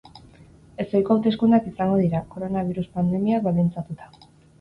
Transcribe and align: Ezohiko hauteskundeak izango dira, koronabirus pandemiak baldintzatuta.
Ezohiko 0.83 1.11
hauteskundeak 1.17 1.67
izango 1.71 1.99
dira, 2.03 2.21
koronabirus 2.37 2.87
pandemiak 2.97 3.45
baldintzatuta. 3.49 4.09